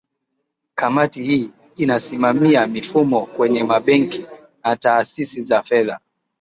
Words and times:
kamati 0.75 1.23
hii 1.23 1.51
inasimamia 1.75 2.67
mifumo 2.67 3.25
kwenye 3.25 3.63
mabenki 3.63 4.25
na 4.63 4.75
taasisi 4.75 5.41
za 5.41 5.61
fedha 5.63 5.99